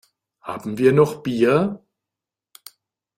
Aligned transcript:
Haben 0.41 0.79
wir 0.79 0.93
noch 0.93 1.21
Bier? 1.21 1.79